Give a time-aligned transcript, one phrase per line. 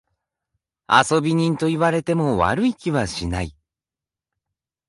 [0.89, 3.55] 遊び人と言われても悪い気はしない。